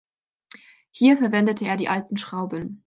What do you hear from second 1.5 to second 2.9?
er die alten Schrauben.